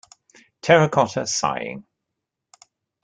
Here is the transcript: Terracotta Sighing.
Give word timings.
Terracotta 0.63 1.27
Sighing. 1.27 1.85